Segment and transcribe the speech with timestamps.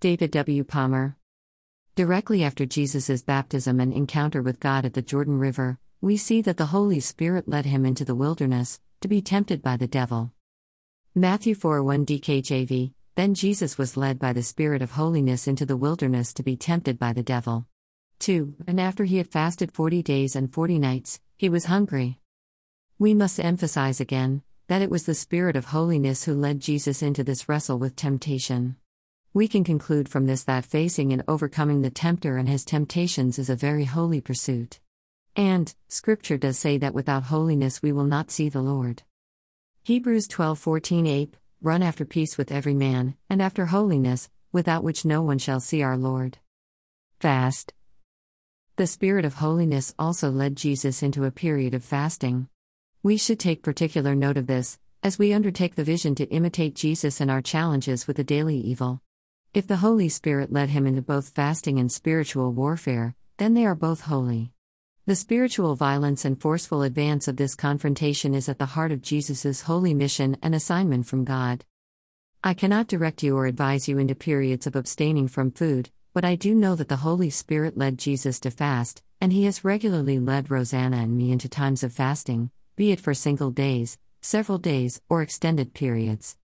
[0.00, 0.62] David W.
[0.62, 1.16] Palmer.
[1.96, 6.56] Directly after Jesus' baptism and encounter with God at the Jordan River, we see that
[6.56, 10.30] the Holy Spirit led him into the wilderness to be tempted by the devil.
[11.16, 15.76] Matthew 4 1 DKJV Then Jesus was led by the Spirit of holiness into the
[15.76, 17.66] wilderness to be tempted by the devil.
[18.20, 18.54] 2.
[18.68, 22.20] And after he had fasted forty days and forty nights, he was hungry.
[23.00, 27.24] We must emphasize again that it was the Spirit of holiness who led Jesus into
[27.24, 28.76] this wrestle with temptation.
[29.34, 33.50] We can conclude from this that facing and overcoming the tempter and his temptations is
[33.50, 34.80] a very holy pursuit.
[35.36, 39.02] And, Scripture does say that without holiness we will not see the Lord.
[39.84, 45.22] Hebrews 12:14 8 Run after peace with every man, and after holiness, without which no
[45.22, 46.38] one shall see our Lord.
[47.18, 47.74] Fast.
[48.76, 52.48] The Spirit of holiness also led Jesus into a period of fasting.
[53.02, 57.20] We should take particular note of this, as we undertake the vision to imitate Jesus
[57.20, 59.02] in our challenges with the daily evil.
[59.54, 63.74] If the Holy Spirit led him into both fasting and spiritual warfare, then they are
[63.74, 64.52] both holy.
[65.06, 69.62] The spiritual violence and forceful advance of this confrontation is at the heart of Jesus'
[69.62, 71.64] holy mission and assignment from God.
[72.44, 76.34] I cannot direct you or advise you into periods of abstaining from food, but I
[76.34, 80.50] do know that the Holy Spirit led Jesus to fast, and he has regularly led
[80.50, 85.22] Rosanna and me into times of fasting, be it for single days, several days, or
[85.22, 86.36] extended periods.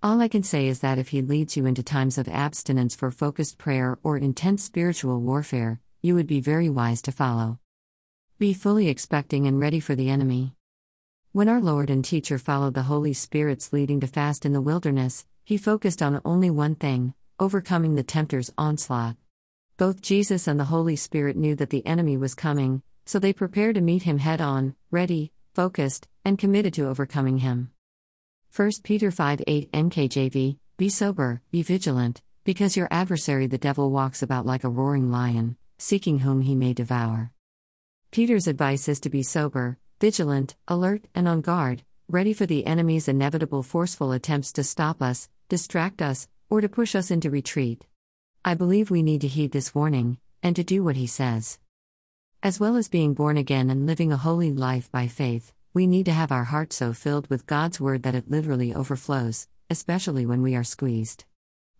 [0.00, 3.10] All I can say is that if He leads you into times of abstinence for
[3.10, 7.58] focused prayer or intense spiritual warfare, you would be very wise to follow.
[8.38, 10.54] Be fully expecting and ready for the enemy.
[11.32, 15.26] When our Lord and Teacher followed the Holy Spirit's leading to fast in the wilderness,
[15.44, 19.16] He focused on only one thing overcoming the tempter's onslaught.
[19.76, 23.74] Both Jesus and the Holy Spirit knew that the enemy was coming, so they prepared
[23.76, 27.70] to meet him head on, ready, focused, and committed to overcoming him.
[28.54, 34.22] 1 Peter 5 8 NKJV Be sober, be vigilant, because your adversary the devil walks
[34.22, 37.30] about like a roaring lion, seeking whom he may devour.
[38.10, 43.06] Peter's advice is to be sober, vigilant, alert, and on guard, ready for the enemy's
[43.06, 47.84] inevitable forceful attempts to stop us, distract us, or to push us into retreat.
[48.44, 51.58] I believe we need to heed this warning, and to do what he says.
[52.42, 56.06] As well as being born again and living a holy life by faith, we need
[56.06, 60.42] to have our heart so filled with God's word that it literally overflows, especially when
[60.42, 61.24] we are squeezed.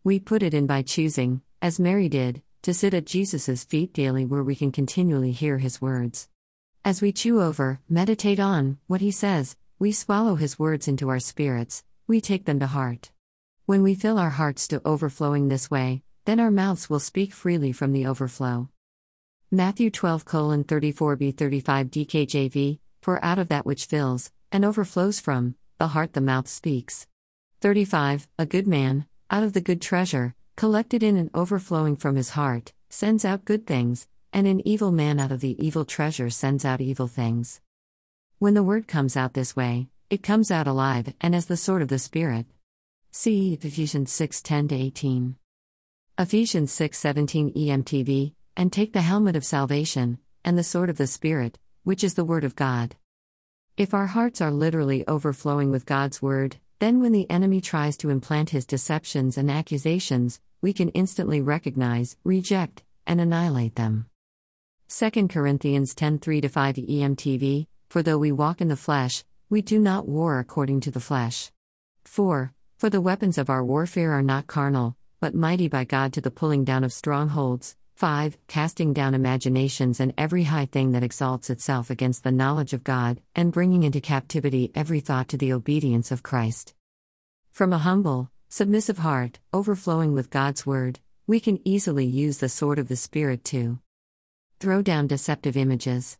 [0.04, 4.24] We put it in by choosing, as Mary did, to sit at Jesus' feet daily
[4.24, 6.28] where we can continually hear his words.
[6.84, 11.18] As we chew over, meditate on, what he says, we swallow his words into our
[11.18, 13.10] spirits, we take them to heart.
[13.66, 17.72] When we fill our hearts to overflowing this way, then our mouths will speak freely
[17.72, 18.68] from the overflow.
[19.50, 25.88] Matthew 12 34b 35 DKJV, for out of that which fills, and overflows from, the
[25.88, 27.06] heart the mouth speaks.
[27.60, 32.30] 35 A good man, out of the good treasure, collected in and overflowing from his
[32.30, 36.64] heart, sends out good things, and an evil man out of the evil treasure sends
[36.64, 37.60] out evil things.
[38.38, 41.82] When the word comes out this way, it comes out alive and as the sword
[41.82, 42.46] of the Spirit.
[43.10, 45.36] See Ephesians 6 10 18.
[46.18, 51.06] Ephesians 6 17 EMTV and take the helmet of salvation, and the sword of the
[51.06, 52.96] Spirit, which is the Word of God.
[53.78, 58.10] If our hearts are literally overflowing with God's Word, then when the enemy tries to
[58.10, 64.04] implant his deceptions and accusations, we can instantly recognize, reject, and annihilate them.
[64.90, 69.78] 2 Corinthians 10 3 5 EMTV For though we walk in the flesh, we do
[69.78, 71.50] not war according to the flesh.
[72.04, 72.52] 4.
[72.76, 76.30] For the weapons of our warfare are not carnal, but mighty by God to the
[76.30, 78.38] pulling down of strongholds 5.
[78.46, 83.20] Casting down imaginations and every high thing that exalts itself against the knowledge of God,
[83.34, 86.74] and bringing into captivity every thought to the obedience of Christ.
[87.50, 92.78] From a humble, submissive heart, overflowing with God's word, we can easily use the sword
[92.78, 93.80] of the Spirit to
[94.60, 96.18] throw down deceptive images,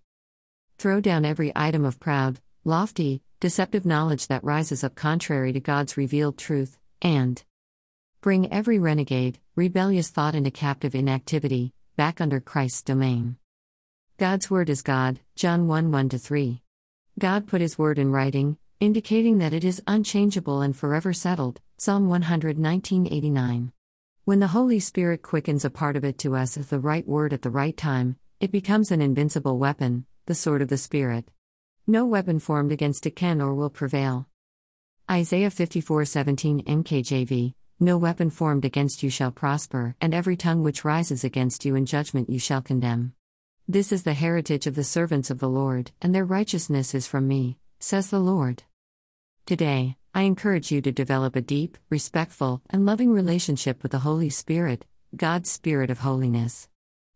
[0.78, 5.96] throw down every item of proud, lofty, deceptive knowledge that rises up contrary to God's
[5.96, 7.44] revealed truth, and
[8.20, 13.36] Bring every renegade, rebellious thought into captive inactivity, back under Christ's domain.
[14.16, 16.60] God's Word is God, John 1 1 3.
[17.16, 22.08] God put His Word in writing, indicating that it is unchangeable and forever settled, Psalm
[22.08, 23.70] 119:89.
[24.24, 27.32] When the Holy Spirit quickens a part of it to us as the right word
[27.32, 31.30] at the right time, it becomes an invincible weapon, the sword of the Spirit.
[31.86, 34.26] No weapon formed against it can or will prevail.
[35.08, 41.22] Isaiah 54:17 NKJV no weapon formed against you shall prosper, and every tongue which rises
[41.22, 43.12] against you in judgment you shall condemn.
[43.68, 47.28] This is the heritage of the servants of the Lord, and their righteousness is from
[47.28, 48.64] me, says the Lord.
[49.46, 54.30] Today, I encourage you to develop a deep, respectful, and loving relationship with the Holy
[54.30, 54.84] Spirit,
[55.14, 56.68] God's Spirit of holiness.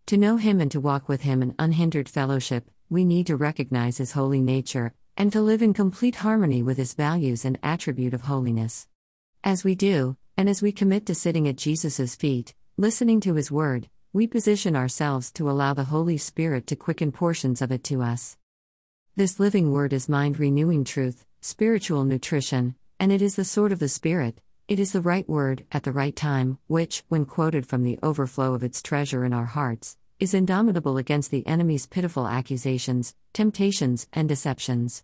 [0.07, 3.99] To know Him and to walk with Him in unhindered fellowship, we need to recognize
[3.99, 8.23] His holy nature, and to live in complete harmony with His values and attribute of
[8.23, 8.87] holiness.
[9.43, 13.51] As we do, and as we commit to sitting at Jesus' feet, listening to His
[13.51, 18.03] Word, we position ourselves to allow the Holy Spirit to quicken portions of it to
[18.03, 18.37] us.
[19.17, 23.79] This living Word is mind renewing truth, spiritual nutrition, and it is the sword of
[23.79, 24.41] the Spirit.
[24.69, 28.55] It is the right word, at the right time, which, when quoted from the overflow
[28.55, 34.29] of its treasure in our hearts, is indomitable against the enemy's pitiful accusations, temptations, and
[34.29, 35.03] deceptions.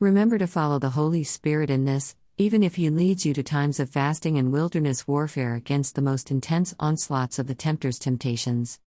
[0.00, 3.80] Remember to follow the Holy Spirit in this, even if He leads you to times
[3.80, 8.78] of fasting and wilderness warfare against the most intense onslaughts of the tempter's temptations.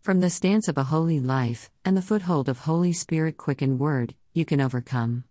[0.00, 4.14] From the stance of a holy life, and the foothold of Holy Spirit quickened word,
[4.32, 5.22] you can overcome.